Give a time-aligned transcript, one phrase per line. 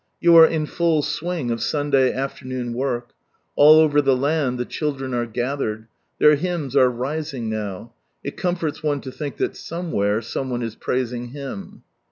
[0.19, 3.11] You are in full swing of Sunday afternoon work;
[3.55, 5.85] all over the land the children are gathered;
[6.17, 7.93] their hymns are rising now;
[8.23, 11.83] it comforts one to think that somewhere, some one is praising Him.